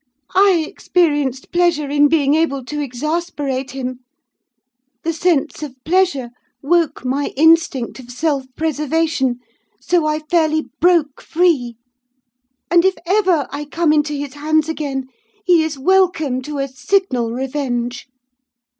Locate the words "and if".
12.71-12.95